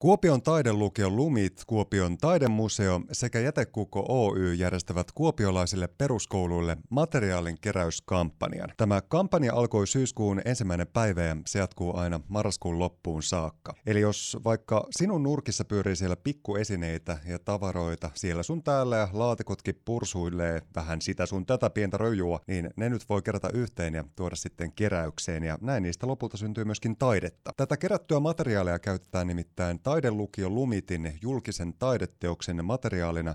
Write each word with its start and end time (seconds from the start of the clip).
Kuopion 0.00 0.42
taidelukion 0.42 1.16
Lumit, 1.16 1.62
Kuopion 1.66 2.18
taidemuseo 2.18 3.00
sekä 3.12 3.40
Jätekukko 3.40 4.04
Oy 4.08 4.54
järjestävät 4.54 5.12
kuopiolaisille 5.12 5.88
peruskouluille 5.88 6.76
materiaalin 6.90 7.56
keräyskampanjan. 7.60 8.72
Tämä 8.76 9.00
kampanja 9.00 9.54
alkoi 9.54 9.86
syyskuun 9.86 10.40
ensimmäinen 10.44 10.86
päivä 10.86 11.22
ja 11.22 11.36
se 11.46 11.58
jatkuu 11.58 11.96
aina 11.96 12.20
marraskuun 12.28 12.78
loppuun 12.78 13.22
saakka. 13.22 13.74
Eli 13.86 14.00
jos 14.00 14.36
vaikka 14.44 14.86
sinun 14.90 15.22
nurkissa 15.22 15.64
pyörii 15.64 15.96
siellä 15.96 16.16
pikkuesineitä 16.16 17.18
ja 17.26 17.38
tavaroita 17.38 18.10
siellä 18.14 18.42
sun 18.42 18.62
täällä 18.62 18.96
ja 18.96 19.08
laatikotkin 19.12 19.80
pursuilee 19.84 20.62
vähän 20.74 21.00
sitä 21.00 21.26
sun 21.26 21.46
tätä 21.46 21.70
pientä 21.70 21.96
röjua, 21.96 22.40
niin 22.46 22.70
ne 22.76 22.88
nyt 22.88 23.08
voi 23.08 23.22
kerätä 23.22 23.50
yhteen 23.54 23.94
ja 23.94 24.04
tuoda 24.16 24.36
sitten 24.36 24.72
keräykseen 24.72 25.44
ja 25.44 25.58
näin 25.60 25.82
niistä 25.82 26.06
lopulta 26.06 26.36
syntyy 26.36 26.64
myöskin 26.64 26.96
taidetta. 26.96 27.52
Tätä 27.56 27.76
kerättyä 27.76 28.20
materiaalia 28.20 28.78
käytetään 28.78 29.26
nimittäin 29.26 29.80
taidelukio 29.88 30.50
Lumitin 30.50 31.18
julkisen 31.22 31.74
taideteoksen 31.78 32.64
materiaalina, 32.64 33.34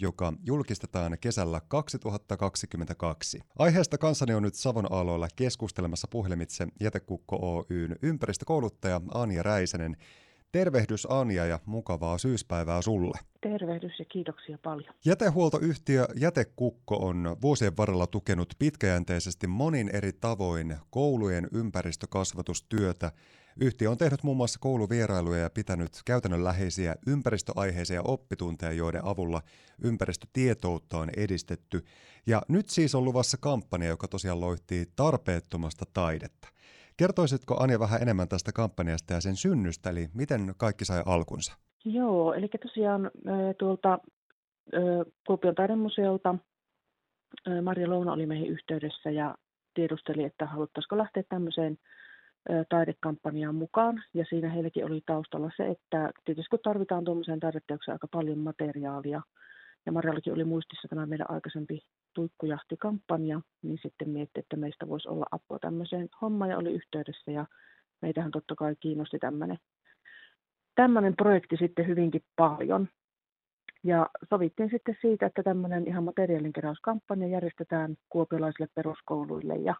joka 0.00 0.32
julkistetaan 0.42 1.16
kesällä 1.20 1.60
2022. 1.68 3.40
Aiheesta 3.58 3.98
kanssani 3.98 4.34
on 4.34 4.42
nyt 4.42 4.54
Savon 4.54 4.92
aloilla 4.92 5.28
keskustelemassa 5.36 6.08
puhelimitse 6.10 6.66
Jätekukko 6.80 7.36
Oyn 7.36 7.96
ympäristökouluttaja 8.02 9.00
Anja 9.14 9.42
Räisänen. 9.42 9.96
Tervehdys 10.54 11.06
Anja 11.10 11.46
ja 11.46 11.58
mukavaa 11.66 12.18
syyspäivää 12.18 12.82
sulle. 12.82 13.18
Tervehdys 13.40 13.98
ja 13.98 14.04
kiitoksia 14.04 14.58
paljon. 14.58 14.94
Jätehuoltoyhtiö 15.04 16.06
Jätekukko 16.16 16.96
on 16.96 17.36
vuosien 17.42 17.76
varrella 17.76 18.06
tukenut 18.06 18.54
pitkäjänteisesti 18.58 19.46
monin 19.46 19.90
eri 19.92 20.12
tavoin 20.12 20.76
koulujen 20.90 21.48
ympäristökasvatustyötä 21.52 23.12
Yhtiö 23.60 23.90
on 23.90 23.98
tehnyt 23.98 24.22
muun 24.22 24.36
muassa 24.36 24.58
kouluvierailuja 24.58 25.40
ja 25.40 25.50
pitänyt 25.50 26.02
käytännönläheisiä 26.04 26.96
ympäristöaiheisia 27.06 28.02
oppitunteja, 28.02 28.72
joiden 28.72 29.04
avulla 29.04 29.42
ympäristötietoutta 29.82 30.98
on 30.98 31.10
edistetty. 31.16 31.84
Ja 32.26 32.42
nyt 32.48 32.70
siis 32.70 32.94
on 32.94 33.04
luvassa 33.04 33.36
kampanja, 33.40 33.88
joka 33.88 34.08
tosiaan 34.08 34.40
loihtii 34.40 34.86
tarpeettomasta 34.96 35.84
taidetta. 35.92 36.53
Kertoisitko 36.96 37.56
Anja 37.60 37.78
vähän 37.78 38.02
enemmän 38.02 38.28
tästä 38.28 38.52
kampanjasta 38.52 39.12
ja 39.12 39.20
sen 39.20 39.36
synnystä, 39.36 39.90
eli 39.90 40.08
miten 40.14 40.54
kaikki 40.56 40.84
sai 40.84 41.02
alkunsa? 41.06 41.56
Joo, 41.84 42.34
eli 42.34 42.48
tosiaan 42.48 43.10
tuolta 43.58 43.98
Kuopion 45.26 45.54
taidemuseolta 45.54 46.34
Marja 47.62 47.90
Louna 47.90 48.12
oli 48.12 48.26
meihin 48.26 48.50
yhteydessä 48.50 49.10
ja 49.10 49.34
tiedusteli, 49.74 50.24
että 50.24 50.46
haluttaisiko 50.46 50.98
lähteä 50.98 51.22
tämmöiseen 51.28 51.78
taidekampanjaan 52.68 53.54
mukaan. 53.54 54.02
Ja 54.14 54.24
siinä 54.28 54.50
heilläkin 54.50 54.86
oli 54.86 55.02
taustalla 55.06 55.50
se, 55.56 55.66
että 55.66 56.10
tietysti 56.24 56.50
kun 56.50 56.58
tarvitaan 56.64 57.04
tuommoiseen 57.04 57.40
taideteokseen 57.40 57.94
aika 57.94 58.08
paljon 58.12 58.38
materiaalia, 58.38 59.22
ja 59.86 59.92
Marjallakin 59.92 60.32
oli 60.32 60.44
muistissa 60.44 60.88
tämä 60.88 61.06
meidän 61.06 61.30
aikaisempi 61.30 61.82
tuikkujahtikampanja, 62.14 63.40
niin 63.62 63.78
sitten 63.82 64.10
mietti, 64.10 64.40
että 64.40 64.56
meistä 64.56 64.88
voisi 64.88 65.08
olla 65.08 65.26
apua 65.30 65.58
tämmöiseen 65.58 66.08
hommaan 66.22 66.50
ja 66.50 66.58
oli 66.58 66.72
yhteydessä 66.72 67.30
ja 67.30 67.46
meitähän 68.02 68.30
totta 68.30 68.54
kai 68.54 68.76
kiinnosti 68.80 69.18
tämmöinen, 69.18 69.58
tämmöinen 70.74 71.16
projekti 71.16 71.56
sitten 71.56 71.86
hyvinkin 71.86 72.22
paljon. 72.36 72.88
Ja 73.84 74.10
sovittiin 74.30 74.70
sitten 74.70 74.96
siitä, 75.00 75.26
että 75.26 75.42
tämmöinen 75.42 75.88
ihan 75.88 76.04
materiaalinkeräyskampanja 76.04 77.28
järjestetään 77.28 77.96
kuopiolaisille 78.08 78.68
peruskouluille 78.74 79.56
ja 79.56 79.74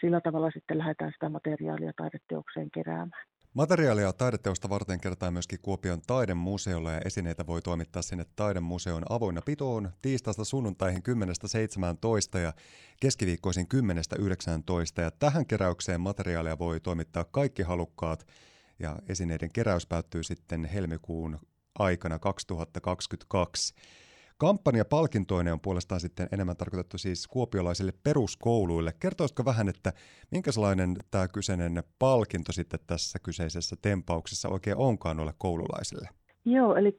sillä 0.00 0.20
tavalla 0.20 0.50
sitten 0.50 0.78
lähdetään 0.78 1.12
sitä 1.12 1.28
materiaalia 1.28 1.92
taideteokseen 1.96 2.70
keräämään. 2.70 3.26
Materiaalia 3.54 4.12
taideteosta 4.12 4.68
varten 4.68 5.00
kertaa 5.00 5.30
myöskin 5.30 5.58
Kuopion 5.62 6.02
taidemuseolla 6.06 6.92
ja 6.92 7.00
esineitä 7.04 7.46
voi 7.46 7.62
toimittaa 7.62 8.02
sinne 8.02 8.24
taidemuseon 8.36 9.02
avoinna 9.08 9.42
pitoon 9.42 9.90
tiistaista 10.02 10.44
sunnuntaihin 10.44 11.02
10.17 12.34 12.38
ja 12.38 12.52
keskiviikkoisin 13.00 13.66
10.19. 13.74 15.02
Ja 15.02 15.10
tähän 15.10 15.46
keräykseen 15.46 16.00
materiaalia 16.00 16.58
voi 16.58 16.80
toimittaa 16.80 17.24
kaikki 17.24 17.62
halukkaat 17.62 18.26
ja 18.78 18.96
esineiden 19.08 19.52
keräys 19.52 19.86
päättyy 19.86 20.22
sitten 20.22 20.64
helmikuun 20.64 21.38
aikana 21.78 22.18
2022. 22.18 23.74
Kampanja 24.38 24.84
palkintoinen 24.84 25.52
on 25.52 25.60
puolestaan 25.60 26.00
sitten 26.00 26.28
enemmän 26.32 26.56
tarkoitettu 26.56 26.98
siis 26.98 27.28
kuopiolaisille 27.28 27.92
peruskouluille. 28.04 28.92
Kertoisiko 29.00 29.44
vähän, 29.44 29.68
että 29.68 29.92
minkälainen 30.30 30.96
tämä 31.10 31.28
kyseinen 31.28 31.82
palkinto 31.98 32.52
sitten 32.52 32.80
tässä 32.86 33.18
kyseisessä 33.18 33.76
tempauksessa 33.82 34.48
oikein 34.48 34.76
onkaan 34.76 35.16
noille 35.16 35.32
koululaisille? 35.38 36.08
Joo, 36.44 36.76
eli 36.76 36.98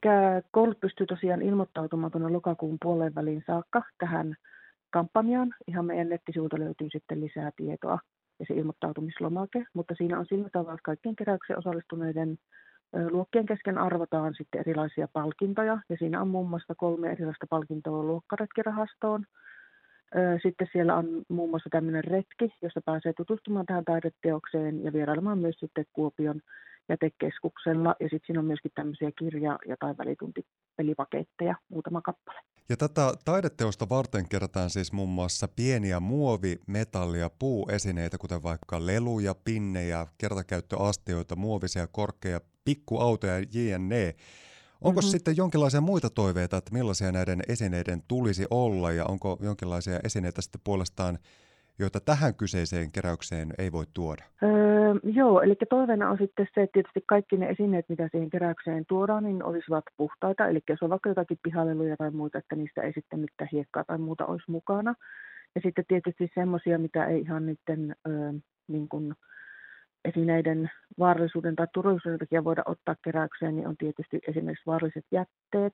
koulut 0.51 0.79
pystyy 0.79 1.07
tosiaan 1.07 1.41
ilmoittautumaan 1.41 2.11
tuonne 2.11 2.29
lokakuun 2.29 2.77
puolen 2.81 3.15
väliin 3.15 3.43
saakka 3.47 3.81
tähän 3.97 4.35
kampanjaan. 4.89 5.55
Ihan 5.67 5.85
meidän 5.85 6.09
nettisivuilta 6.09 6.59
löytyy 6.59 6.89
sitten 6.91 7.21
lisää 7.21 7.51
tietoa 7.55 7.99
ja 8.39 8.45
se 8.47 8.53
ilmoittautumislomake, 8.53 9.65
mutta 9.73 9.95
siinä 9.97 10.19
on 10.19 10.25
sillä 10.29 10.49
tavalla, 10.49 10.73
että 10.73 10.83
kaikkien 10.83 11.15
keräykseen 11.15 11.59
osallistuneiden 11.59 12.37
Luokkien 13.11 13.45
kesken 13.45 13.77
arvotaan 13.77 14.33
sitten 14.37 14.61
erilaisia 14.61 15.07
palkintoja 15.13 15.77
ja 15.89 15.97
siinä 15.97 16.21
on 16.21 16.27
muun 16.27 16.49
muassa 16.49 16.75
kolme 16.75 17.11
erilaista 17.11 17.47
palkintoa 17.49 18.03
luokkaretkirahastoon. 18.03 19.25
Sitten 20.43 20.67
siellä 20.71 20.95
on 20.95 21.07
muun 21.29 21.49
muassa 21.49 21.69
tämmöinen 21.69 22.03
retki, 22.03 22.53
jossa 22.61 22.81
pääsee 22.85 23.13
tutustumaan 23.13 23.65
tähän 23.65 23.85
taideteokseen 23.85 24.83
ja 24.83 24.93
vierailemaan 24.93 25.39
myös 25.39 25.55
sitten 25.59 25.85
Kuopion 25.93 26.41
jätekeskuksella. 26.89 27.95
Ja 27.99 28.09
sitten 28.09 28.25
siinä 28.25 28.39
on 28.39 28.45
myöskin 28.45 28.71
tämmöisiä 28.75 29.11
kirja- 29.11 29.59
ja 29.67 29.75
tai 29.79 29.97
välituntipelipaketteja, 29.97 31.55
muutama 31.69 32.01
kappale. 32.01 32.39
Ja 32.69 32.77
tätä 32.77 33.13
taideteosta 33.25 33.89
varten 33.89 34.29
kerätään 34.29 34.69
siis 34.69 34.93
muun 34.93 35.09
muassa 35.09 35.47
pieniä 35.47 35.99
muovi-, 35.99 36.59
metalli- 36.67 37.19
ja 37.19 37.29
puuesineitä, 37.39 38.17
kuten 38.17 38.43
vaikka 38.43 38.85
leluja, 38.85 39.35
pinnejä, 39.35 40.07
kertakäyttöastioita, 40.17 41.35
muovisia 41.35 41.87
korkeja 41.87 42.41
pikkuautoja 42.65 43.39
jne. 43.53 44.15
Onko 44.81 45.01
mm-hmm. 45.01 45.11
sitten 45.11 45.37
jonkinlaisia 45.37 45.81
muita 45.81 46.09
toiveita, 46.09 46.57
että 46.57 46.73
millaisia 46.73 47.11
näiden 47.11 47.39
esineiden 47.47 48.03
tulisi 48.07 48.45
olla 48.49 48.91
ja 48.91 49.05
onko 49.05 49.37
jonkinlaisia 49.41 49.99
esineitä 50.03 50.41
sitten 50.41 50.61
puolestaan, 50.63 51.19
joita 51.79 51.99
tähän 51.99 52.35
kyseiseen 52.35 52.91
keräykseen 52.91 53.53
ei 53.57 53.71
voi 53.71 53.85
tuoda? 53.93 54.23
Öö, 54.43 54.49
joo, 55.03 55.41
eli 55.41 55.55
toiveena 55.69 56.09
on 56.09 56.17
sitten 56.17 56.47
se, 56.55 56.61
että 56.61 56.73
tietysti 56.73 57.03
kaikki 57.07 57.37
ne 57.37 57.49
esineet, 57.49 57.89
mitä 57.89 58.09
siihen 58.11 58.29
keräykseen 58.29 58.85
tuodaan, 58.87 59.23
niin 59.23 59.43
olisivat 59.43 59.83
puhtaita. 59.97 60.47
Eli 60.47 60.59
jos 60.69 60.83
on 60.83 60.89
vaikka 60.89 61.09
jotakin 61.09 61.39
pihaleluja 61.43 61.97
tai 61.97 62.11
muuta, 62.11 62.37
että 62.37 62.55
niistä 62.55 62.81
ei 62.81 62.93
sitten 62.93 63.19
mitään 63.19 63.49
hiekkaa 63.51 63.83
tai 63.83 63.97
muuta 63.97 64.25
olisi 64.25 64.51
mukana. 64.51 64.95
Ja 65.55 65.61
sitten 65.63 65.85
tietysti 65.87 66.31
semmoisia, 66.35 66.79
mitä 66.79 67.05
ei 67.05 67.21
ihan 67.21 67.45
niiden 67.45 67.95
öö, 68.07 68.31
niin 68.67 68.89
kuin, 68.89 69.15
esineiden 70.05 70.71
vaarallisuuden 70.99 71.55
tai 71.55 71.67
turvallisuuden 71.73 72.19
takia 72.19 72.43
voida 72.43 72.63
ottaa 72.65 72.95
keräykseen, 73.03 73.55
niin 73.55 73.67
on 73.67 73.77
tietysti 73.77 74.19
esimerkiksi 74.27 74.65
vaaralliset 74.65 75.05
jätteet. 75.11 75.73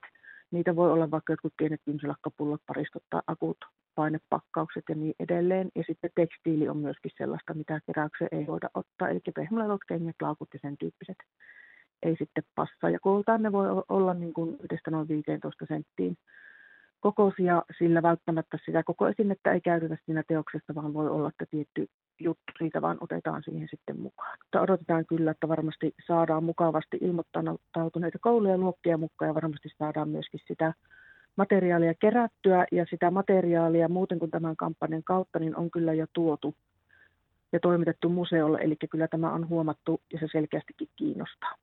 Niitä 0.51 0.75
voi 0.75 0.91
olla 0.91 1.12
vaikka 1.12 1.33
jotkut 1.33 1.53
pienet 1.57 1.81
kynsilaskapullot, 1.85 2.62
paristot 2.68 3.03
tai 3.09 3.22
akut, 3.28 3.57
painepakkaukset 3.96 4.84
ja 4.90 4.96
niin 4.96 5.13
edelleen. 5.19 5.69
Ja 5.75 5.84
sitten 5.88 6.09
tekstiili 6.16 6.69
on 6.69 6.78
myöskin 6.78 7.12
sellaista, 7.18 7.53
mitä 7.53 7.79
keräykseen 7.85 8.29
ei 8.31 8.47
voida 8.47 8.69
ottaa, 8.74 9.09
eli 9.09 9.19
pehmolelot, 9.35 9.81
kengät, 9.88 10.16
laukut 10.22 10.50
ja 10.53 10.59
sen 10.62 10.78
tyyppiset 10.78 11.18
ei 12.03 12.16
sitten 12.19 12.44
passaa. 12.56 12.90
Ja 12.90 13.00
kooltaan 13.00 13.44
ne 13.44 13.51
voi 13.51 13.84
olla 13.90 14.13
niin 14.13 14.34
kuin 14.34 14.57
yhdestä 14.63 14.91
noin 14.91 15.07
15 15.07 15.66
senttiin 15.66 16.18
kokoisia, 17.00 17.63
sillä 17.78 18.01
välttämättä 18.01 18.57
sitä 18.66 18.84
koko 18.84 19.07
esinettä 19.07 19.53
ei 19.53 19.62
käytetä 19.62 19.97
siinä 20.06 20.24
teoksessa, 20.28 20.75
vaan 20.75 20.94
voi 20.94 21.09
olla, 21.09 21.30
että 21.30 21.46
tietty 21.51 21.88
juttu 22.19 22.53
siitä 22.57 22.81
vaan 22.81 22.97
otetaan 23.01 23.44
siihen 23.44 23.68
sitten 23.72 24.00
mukaan. 24.00 24.38
Mutta 24.40 24.62
odotetaan 24.62 25.06
kyllä, 25.06 25.31
että 25.31 25.47
varmasti 25.47 25.94
saadaan 26.07 26.44
mukavasti 26.44 26.97
ilmoittautuneita 27.01 28.19
kouluja 28.22 28.53
ja 28.53 28.57
luokkia 28.57 28.98
mukaan 28.98 29.30
ja 29.30 29.36
varmasti 29.36 29.69
saadaan 29.77 30.10
myöskin 30.10 30.39
sitä 30.48 30.74
materiaalia 31.36 31.94
kerättyä 31.94 32.66
ja 32.72 32.86
sitä 32.89 33.12
materiaalia 33.12 33.89
muuten 33.89 34.19
kuin 34.19 34.31
tämän 34.31 34.56
kampanjan 34.56 35.04
kautta 35.04 35.39
niin 35.39 35.56
on 35.56 35.72
kyllä 35.72 35.94
jo 35.94 36.06
tuotu 36.13 36.56
ja 37.51 37.60
toimitettu 37.60 38.10
museolle, 38.10 38.60
eli 38.62 38.75
kyllä 38.89 39.07
tämä 39.07 39.33
on 39.33 39.50
huomattu 39.50 40.01
ja 40.13 40.19
se 40.19 40.28
selkeästikin 40.31 40.89
kiinnostaa. 40.95 41.56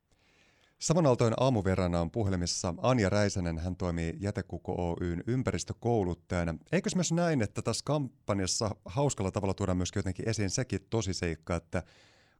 Savonaltojen 0.79 1.35
aamuverrana 1.41 2.01
on 2.01 2.11
puhelimessa 2.11 2.75
Anja 2.83 3.09
Räisänen, 3.09 3.59
hän 3.59 3.77
toimii 3.77 4.15
Jätekukko 4.21 4.97
Oyn 5.01 5.25
ympäristökouluttajana. 5.27 6.55
Eikö 6.73 6.91
myös 6.95 7.13
näin, 7.13 7.43
että 7.43 7.63
tässä 7.63 7.85
kampanjassa 7.85 8.71
hauskalla 8.85 9.31
tavalla 9.31 9.55
tuodaan 9.55 9.77
myös 9.77 9.93
jotenkin 9.97 10.29
esiin 10.29 10.51
sekin 10.51 10.81
tosiseikka, 10.91 11.57
että 11.57 11.83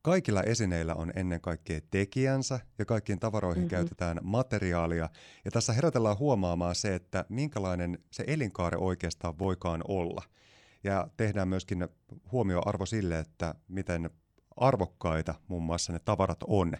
kaikilla 0.03 0.43
esineillä 0.43 0.95
on 0.95 1.13
ennen 1.17 1.41
kaikkea 1.41 1.81
tekijänsä 1.91 2.61
ja 2.79 2.85
kaikkiin 2.85 3.21
tavaroihin 3.21 3.63
mm-hmm. 3.63 3.71
käytetään 3.71 4.19
materiaalia. 4.23 5.09
Ja 5.45 5.51
tässä 5.51 5.73
herätellään 5.73 6.19
huomaamaan 6.19 6.75
se, 6.75 6.95
että 6.95 7.25
minkälainen 7.29 7.99
se 8.11 8.25
elinkaari 8.27 8.77
oikeastaan 8.81 9.39
voikaan 9.39 9.81
olla. 9.89 10.23
Ja 10.85 11.09
tehdään 11.17 11.49
myöskin 11.49 11.89
huomioarvo 12.33 12.87
sille, 12.87 13.19
että 13.19 13.55
miten 13.69 14.11
arvokkaita 14.57 15.35
muun 15.49 15.63
muassa 15.63 15.93
ne 15.93 15.99
tavarat 16.05 16.39
on 16.47 16.73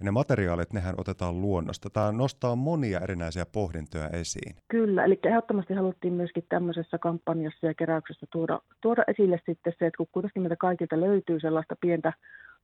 Ja 0.00 0.04
ne 0.04 0.10
materiaalit, 0.10 0.72
nehän 0.72 0.94
otetaan 0.98 1.40
luonnosta. 1.40 1.90
Tämä 1.90 2.12
nostaa 2.12 2.56
monia 2.56 3.00
erinäisiä 3.00 3.46
pohdintoja 3.52 4.08
esiin. 4.08 4.56
Kyllä, 4.68 5.04
eli 5.04 5.18
ehdottomasti 5.24 5.74
haluttiin 5.74 6.12
myöskin 6.12 6.46
tämmöisessä 6.48 6.98
kampanjassa 6.98 7.66
ja 7.66 7.74
keräyksessä 7.74 8.26
tuoda, 8.32 8.60
tuoda 8.80 9.04
esille 9.08 9.40
sitten 9.46 9.72
se, 9.78 9.86
että 9.86 9.96
kun 9.96 10.06
kuitenkin 10.12 10.42
meitä 10.42 10.56
kaikilta 10.56 11.00
löytyy 11.00 11.40
sellaista 11.40 11.76
pientä 11.80 12.12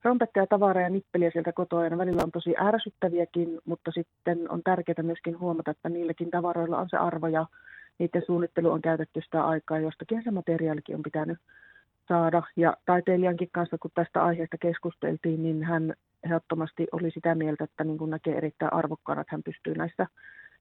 rompettia, 0.02 0.46
tavaraa 0.46 0.82
ja 0.82 0.90
nippeliä 0.90 1.30
sieltä 1.30 1.52
kotoa, 1.52 1.84
ja 1.84 1.98
välillä 1.98 2.22
on 2.24 2.32
tosi 2.32 2.54
ärsyttäviäkin, 2.58 3.58
mutta 3.64 3.90
sitten 3.90 4.50
on 4.50 4.62
tärkeää 4.62 5.02
myöskin 5.02 5.40
huomata, 5.40 5.70
että 5.70 5.88
niilläkin 5.88 6.30
tavaroilla 6.30 6.78
on 6.78 6.88
se 6.90 6.96
arvo, 6.96 7.26
ja 7.26 7.46
niiden 7.98 8.22
suunnittelu 8.26 8.70
on 8.70 8.82
käytetty 8.82 9.20
sitä 9.20 9.44
aikaa, 9.44 9.78
jostakin 9.78 10.22
se 10.24 10.30
materiaalikin 10.30 10.96
on 10.96 11.02
pitänyt 11.02 11.38
saada. 12.08 12.42
Ja 12.56 12.76
taiteilijankin 12.86 13.48
kanssa, 13.52 13.78
kun 13.78 13.90
tästä 13.94 14.24
aiheesta 14.24 14.56
keskusteltiin, 14.58 15.42
niin 15.42 15.64
hän 15.64 15.94
ehdottomasti 16.24 16.86
oli 16.92 17.10
sitä 17.10 17.34
mieltä, 17.34 17.64
että 17.64 17.84
niin 17.84 17.98
kuin 17.98 18.10
näkee 18.10 18.36
erittäin 18.36 18.72
arvokkaana, 18.72 19.20
että 19.20 19.34
hän 19.34 19.42
pystyy 19.42 19.74
näissä 19.74 20.06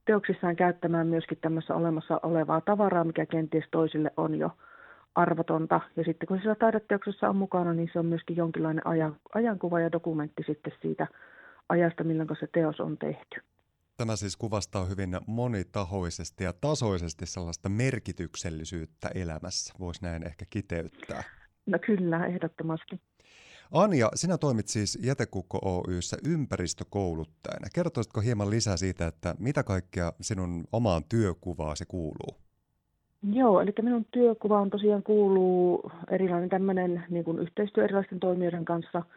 teoksissaan 0.06 0.56
käyttämään 0.56 1.08
myöskin 1.08 1.38
tämmössä 1.42 1.76
olemassa 1.76 2.20
olevaa 2.24 2.62
tavaraa, 2.62 3.04
mikä 3.04 3.26
kenties 3.26 3.66
toisille 3.72 4.12
on 4.18 4.36
jo 4.36 4.52
arvotonta. 5.15 5.81
Ja 5.95 6.04
sitten 6.04 6.27
kun 6.27 6.38
siellä 6.38 6.56
taideteoksessa 6.56 7.30
on 7.30 7.36
mukana, 7.36 7.74
niin 7.74 7.89
se 7.94 8.00
on 8.00 8.06
myöskin 8.06 8.36
jonkinlainen 8.36 8.88
ajan, 8.88 9.15
ajankuva 9.33 9.80
ja 9.80 9.92
dokumentti 9.92 10.44
sitten 10.48 10.74
siitä 10.81 11.07
ajasta, 11.69 12.04
milloin 12.04 12.30
se 12.39 12.48
teos 12.54 12.80
on 12.80 12.98
tehty. 12.98 13.42
Tämä 13.98 14.15
siis 14.15 14.38
kuvastaa 14.38 14.86
hyvin 14.86 15.18
monitahoisesti 15.27 16.44
ja 16.44 16.54
tasoisesti 16.54 17.25
sellaista 17.25 17.69
merkityksellisyyttä 17.69 19.10
elämässä, 19.15 19.74
voisi 19.80 20.04
näin 20.04 20.27
ehkä 20.27 20.45
kiteyttää. 20.50 21.24
No 21.65 21.80
kyllä, 21.86 22.25
ehdottomasti. 22.25 23.01
Anja, 23.71 24.10
sinä 24.15 24.38
toimit 24.38 24.68
siis 24.68 25.00
Jätekukko 25.01 25.60
Oyssä 25.88 26.18
ympäristökouluttajana. 26.27 27.68
Kertoisitko 27.75 28.21
hieman 28.21 28.50
lisää 28.50 28.77
siitä, 28.77 29.07
että 29.07 29.36
mitä 29.39 29.63
kaikkea 29.63 30.13
sinun 30.21 30.63
omaan 30.71 31.04
työkuvaasi 31.10 31.86
kuuluu? 31.88 32.38
Joo, 33.31 33.62
eli 33.62 33.74
minun 33.81 34.06
työkuva 34.12 34.60
on 34.62 34.70
tosiaan 34.70 35.04
kuuluu 35.04 35.92
erilainen 36.12 36.50
tämmöinen 36.50 37.04
niin 37.10 37.24
kuin 37.24 37.40
yhteistyö 37.40 37.84
erilaisten 37.84 38.20
toimijoiden 38.20 38.66
kanssa– 38.66 39.04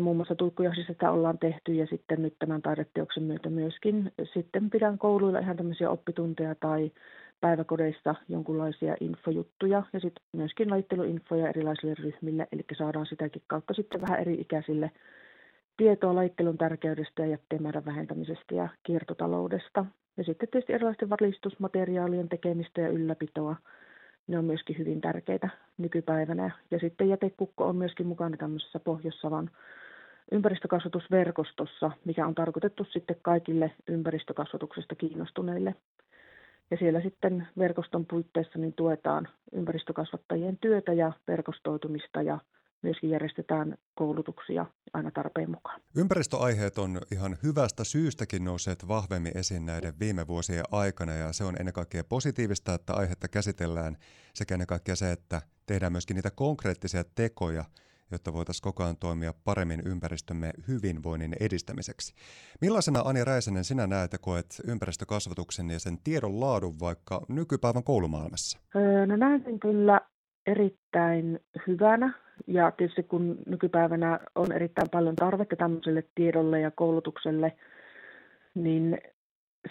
Muun 0.00 0.16
muassa 0.16 0.34
tulkkujahdissa 0.34 0.92
sitä 0.92 1.10
ollaan 1.10 1.38
tehty 1.38 1.74
ja 1.74 1.86
sitten 1.86 2.22
nyt 2.22 2.34
tämän 2.38 2.62
taideteoksen 2.62 3.22
myötä 3.22 3.50
myöskin. 3.50 4.12
Sitten 4.34 4.70
pidän 4.70 4.98
kouluilla 4.98 5.38
ihan 5.38 5.56
tämmöisiä 5.56 5.90
oppitunteja 5.90 6.54
tai 6.54 6.92
päiväkodeissa 7.40 8.14
jonkunlaisia 8.28 8.96
infojuttuja 9.00 9.82
ja 9.92 10.00
sitten 10.00 10.24
myöskin 10.32 10.70
laitteluinfoja 10.70 11.48
erilaisille 11.48 11.94
ryhmille, 11.94 12.48
eli 12.52 12.64
saadaan 12.78 13.06
sitäkin 13.06 13.42
kautta 13.46 13.74
sitten 13.74 14.00
vähän 14.00 14.20
eri 14.20 14.34
ikäisille 14.34 14.90
tietoa 15.76 16.14
laittelun 16.14 16.58
tärkeydestä 16.58 17.22
ja 17.22 17.28
jätteen 17.28 17.62
vähentämisestä 17.62 18.54
ja 18.54 18.68
kiertotaloudesta. 18.82 19.86
Ja 20.16 20.24
sitten 20.24 20.48
tietysti 20.48 20.72
erilaisten 20.72 21.10
valistusmateriaalien 21.10 22.28
tekemistä 22.28 22.80
ja 22.80 22.88
ylläpitoa 22.88 23.56
ne 24.26 24.38
on 24.38 24.44
myöskin 24.44 24.78
hyvin 24.78 25.00
tärkeitä 25.00 25.48
nykypäivänä. 25.78 26.50
Ja 26.70 26.78
sitten 26.78 27.08
jätekukko 27.08 27.66
on 27.68 27.76
myöskin 27.76 28.06
mukana 28.06 28.36
tämmöisessä 28.36 28.80
Pohjois-Savan 28.80 29.50
ympäristökasvatusverkostossa, 30.32 31.90
mikä 32.04 32.26
on 32.26 32.34
tarkoitettu 32.34 32.84
sitten 32.84 33.16
kaikille 33.22 33.70
ympäristökasvatuksesta 33.88 34.94
kiinnostuneille. 34.94 35.74
Ja 36.70 36.76
siellä 36.76 37.00
sitten 37.00 37.48
verkoston 37.58 38.06
puitteissa 38.06 38.58
niin 38.58 38.72
tuetaan 38.72 39.28
ympäristökasvattajien 39.52 40.58
työtä 40.58 40.92
ja 40.92 41.12
verkostoitumista 41.28 42.22
ja 42.22 42.38
myöskin 42.86 43.10
järjestetään 43.10 43.76
koulutuksia 43.94 44.66
aina 44.92 45.10
tarpeen 45.10 45.50
mukaan. 45.50 45.80
Ympäristöaiheet 45.96 46.78
on 46.78 47.00
ihan 47.12 47.36
hyvästä 47.42 47.84
syystäkin 47.84 48.44
nousseet 48.44 48.88
vahvemmin 48.88 49.38
esiin 49.38 49.66
näiden 49.66 49.94
viime 50.00 50.26
vuosien 50.26 50.64
aikana 50.72 51.12
ja 51.12 51.32
se 51.32 51.44
on 51.44 51.56
ennen 51.58 51.74
kaikkea 51.74 52.04
positiivista, 52.04 52.74
että 52.74 52.94
aihetta 52.94 53.28
käsitellään 53.28 53.96
sekä 54.34 54.54
ennen 54.54 54.66
kaikkea 54.66 54.96
se, 54.96 55.12
että 55.12 55.42
tehdään 55.66 55.92
myöskin 55.92 56.14
niitä 56.14 56.30
konkreettisia 56.30 57.04
tekoja, 57.14 57.64
jotta 58.10 58.32
voitaisiin 58.32 58.62
koko 58.62 58.82
ajan 58.82 58.96
toimia 58.96 59.34
paremmin 59.44 59.82
ympäristömme 59.86 60.52
hyvinvoinnin 60.68 61.36
edistämiseksi. 61.40 62.14
Millaisena 62.60 63.00
Ani 63.04 63.24
Räisänen 63.24 63.64
sinä 63.64 63.86
näet 63.86 64.12
ja 64.12 64.18
koet 64.18 64.46
ympäristökasvatuksen 64.66 65.70
ja 65.70 65.80
sen 65.80 65.98
tiedon 66.04 66.40
laadun 66.40 66.80
vaikka 66.80 67.20
nykypäivän 67.28 67.84
koulumaailmassa? 67.84 68.58
Öö, 68.76 69.06
no 69.06 69.16
näen 69.16 69.42
sen 69.44 69.60
kyllä 69.60 70.00
erittäin 70.46 71.40
hyvänä 71.66 72.12
ja 72.46 72.70
tietysti 72.70 73.02
kun 73.02 73.38
nykypäivänä 73.46 74.20
on 74.34 74.52
erittäin 74.52 74.90
paljon 74.90 75.16
tarvetta 75.16 75.56
tämmöiselle 75.56 76.04
tiedolle 76.14 76.60
ja 76.60 76.70
koulutukselle, 76.70 77.52
niin 78.54 78.98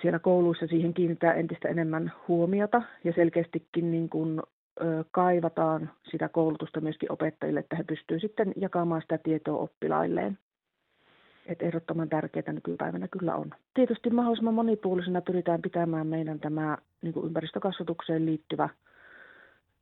siellä 0.01 0.19
kouluissa 0.19 0.67
siihen 0.67 0.93
kiinnittää 0.93 1.33
entistä 1.33 1.67
enemmän 1.69 2.11
huomiota 2.27 2.81
ja 3.03 3.13
selkeästikin 3.13 3.91
niin 3.91 4.09
kuin, 4.09 4.41
kaivataan 5.11 5.91
sitä 6.11 6.29
koulutusta 6.29 6.81
myöskin 6.81 7.11
opettajille, 7.11 7.59
että 7.59 7.75
he 7.75 7.83
pystyvät 7.83 8.21
sitten 8.21 8.53
jakamaan 8.55 9.01
sitä 9.01 9.17
tietoa 9.17 9.57
oppilailleen. 9.57 10.37
Et 11.45 11.61
ehdottoman 11.61 12.09
tärkeää 12.09 12.53
nykypäivänä 12.53 13.07
kyllä 13.07 13.35
on. 13.35 13.51
Tietysti 13.73 14.09
mahdollisimman 14.09 14.53
monipuolisena 14.53 15.21
pyritään 15.21 15.61
pitämään 15.61 16.07
meidän 16.07 16.39
tämä 16.39 16.77
niin 17.01 17.13
kuin 17.13 17.25
ympäristökasvatukseen 17.25 18.25
liittyvä 18.25 18.69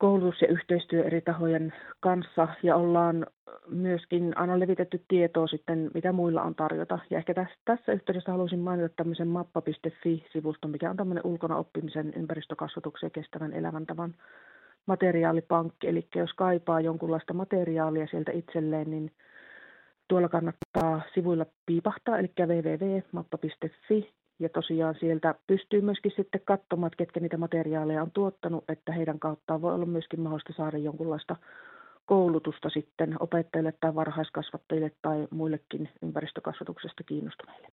koulutus 0.03 0.41
ja 0.41 0.47
yhteistyö 0.47 1.03
eri 1.03 1.21
tahojen 1.21 1.73
kanssa 1.99 2.47
ja 2.63 2.75
ollaan 2.75 3.27
myöskin 3.67 4.37
aina 4.37 4.59
levitetty 4.59 5.03
tietoa 5.07 5.47
sitten, 5.47 5.91
mitä 5.93 6.11
muilla 6.11 6.41
on 6.41 6.55
tarjota. 6.55 6.99
Ja 7.09 7.17
ehkä 7.17 7.33
tässä, 7.33 7.55
tässä 7.65 7.91
yhteydessä 7.91 8.31
haluaisin 8.31 8.59
mainita 8.59 8.89
tämmöisen 8.95 9.27
mappa.fi-sivuston, 9.27 10.71
mikä 10.71 10.89
on 10.89 10.97
tämmöinen 10.97 11.25
ulkona 11.25 11.57
oppimisen 11.57 12.13
ympäristökasvatuksen 12.15 13.07
ja 13.07 13.11
kestävän 13.21 13.53
elämäntavan 13.53 14.15
materiaalipankki. 14.85 15.87
Eli 15.87 16.07
jos 16.15 16.33
kaipaa 16.33 16.81
jonkunlaista 16.81 17.33
materiaalia 17.33 18.07
sieltä 18.07 18.31
itselleen, 18.31 18.91
niin 18.91 19.11
tuolla 20.07 20.29
kannattaa 20.29 21.01
sivuilla 21.13 21.45
piipahtaa, 21.65 22.17
eli 22.17 22.31
www.mappa.fi 22.39 24.13
ja 24.43 24.49
tosiaan 24.49 24.95
sieltä 24.99 25.35
pystyy 25.47 25.81
myöskin 25.81 26.11
sitten 26.15 26.41
katsomaan, 26.45 26.87
että 26.87 26.97
ketkä 26.97 27.19
niitä 27.19 27.37
materiaaleja 27.37 28.01
on 28.01 28.11
tuottanut, 28.11 28.63
että 28.69 28.91
heidän 28.91 29.19
kauttaan 29.19 29.61
voi 29.61 29.73
olla 29.73 29.85
myöskin 29.85 30.19
mahdollista 30.19 30.53
saada 30.57 30.77
jonkunlaista 30.77 31.35
koulutusta 32.05 32.69
sitten 32.69 33.15
opettajille 33.19 33.71
tai 33.71 33.95
varhaiskasvattajille 33.95 34.91
tai 35.01 35.27
muillekin 35.31 35.89
ympäristökasvatuksesta 36.01 37.03
kiinnostuneille. 37.03 37.67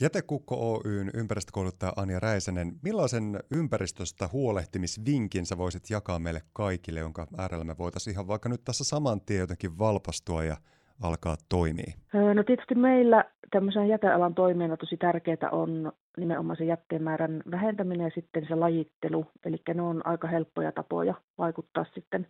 Jätekukko 0.00 0.80
Oyn 0.84 1.10
ympäristökouluttaja 1.14 1.92
Anja 1.96 2.20
Räisänen, 2.20 2.72
millaisen 2.82 3.40
ympäristöstä 3.50 4.28
huolehtimisvinkin 4.32 5.46
sä 5.46 5.58
voisit 5.58 5.90
jakaa 5.90 6.18
meille 6.18 6.42
kaikille, 6.52 7.00
jonka 7.00 7.26
äärellä 7.38 7.64
me 7.64 7.78
voitaisiin 7.78 8.14
ihan 8.14 8.28
vaikka 8.28 8.48
nyt 8.48 8.64
tässä 8.64 8.84
saman 8.84 9.20
tien 9.20 9.40
jotenkin 9.40 9.78
valpastua 9.78 10.44
ja 10.44 10.56
alkaa 11.02 11.36
toimia? 11.48 11.92
No 12.34 12.42
tietysti 12.42 12.74
meillä 12.74 13.24
tämmöisen 13.50 13.88
jätealan 13.88 14.34
toimijana 14.34 14.76
tosi 14.76 14.96
tärkeää 14.96 15.50
on 15.52 15.92
nimenomaan 16.16 16.56
se 16.56 16.64
jätteen 16.64 17.02
määrän 17.02 17.42
vähentäminen 17.50 18.04
ja 18.04 18.10
sitten 18.14 18.46
se 18.48 18.54
lajittelu. 18.54 19.26
Eli 19.44 19.56
ne 19.74 19.82
on 19.82 20.06
aika 20.06 20.28
helppoja 20.28 20.72
tapoja 20.72 21.14
vaikuttaa 21.38 21.86
sitten 21.94 22.26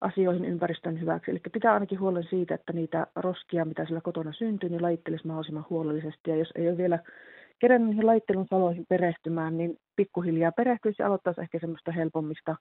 asioihin 0.00 0.44
ympäristön 0.44 1.00
hyväksi. 1.00 1.30
Eli 1.30 1.40
pitää 1.52 1.74
ainakin 1.74 2.00
huolen 2.00 2.26
siitä, 2.30 2.54
että 2.54 2.72
niitä 2.72 3.06
roskia, 3.16 3.64
mitä 3.64 3.84
sillä 3.84 4.00
kotona 4.00 4.32
syntyy, 4.32 4.68
niin 4.68 4.82
lajittelisi 4.82 5.26
mahdollisimman 5.26 5.66
huolellisesti. 5.70 6.30
Ja 6.30 6.36
jos 6.36 6.52
ei 6.54 6.68
ole 6.68 6.76
vielä 6.76 6.98
kerran 7.58 7.86
niihin 7.86 8.06
lajittelun 8.06 8.46
saloihin 8.50 8.86
perehtymään, 8.88 9.58
niin 9.58 9.76
pikkuhiljaa 9.96 10.52
perehtyisi 10.52 11.02
ja 11.02 11.06
aloittaisi 11.06 11.40
ehkä 11.40 11.58
semmoista 11.58 11.92
helpommista 11.92 12.56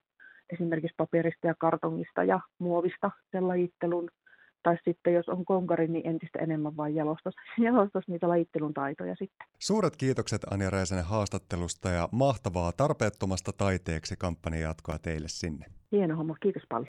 esimerkiksi 0.54 0.96
paperista 0.98 1.48
ja 1.48 1.56
kartongista 1.60 2.24
ja 2.24 2.40
muovista 2.60 3.12
sen 3.32 3.48
lajittelun 3.48 4.10
tai 4.64 4.78
sitten 4.86 5.14
jos 5.14 5.30
on 5.30 5.46
konkari, 5.46 5.88
niin 5.88 6.08
entistä 6.08 6.40
enemmän 6.40 6.78
vain 6.78 6.96
jalostas, 6.96 7.34
jalostas 7.66 8.04
niitä 8.08 8.28
lajittelun 8.28 8.74
taitoja 8.74 9.16
sitten. 9.16 9.48
Suuret 9.60 9.96
kiitokset 9.98 10.42
Anja 10.52 10.70
Räisänen 10.70 11.06
haastattelusta 11.06 11.90
ja 11.90 12.10
mahtavaa 12.12 12.72
tarpeettomasta 12.72 13.52
taiteeksi 13.54 14.16
kampanjan 14.18 14.62
jatkoa 14.62 15.00
teille 15.00 15.28
sinne. 15.28 15.66
Hieno 15.92 16.16
homma, 16.16 16.36
kiitos 16.42 16.64
paljon. 16.70 16.78